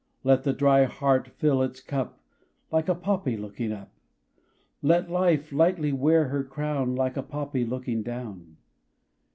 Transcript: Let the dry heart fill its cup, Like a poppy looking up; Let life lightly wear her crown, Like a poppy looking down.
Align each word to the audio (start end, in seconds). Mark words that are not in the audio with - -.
Let 0.23 0.41
the 0.43 0.51
dry 0.51 0.85
heart 0.85 1.27
fill 1.27 1.61
its 1.61 1.79
cup, 1.79 2.23
Like 2.71 2.89
a 2.89 2.95
poppy 2.95 3.37
looking 3.37 3.71
up; 3.71 3.91
Let 4.81 5.11
life 5.11 5.53
lightly 5.53 5.93
wear 5.93 6.29
her 6.29 6.43
crown, 6.43 6.95
Like 6.95 7.17
a 7.17 7.21
poppy 7.21 7.63
looking 7.65 8.01
down. 8.01 8.57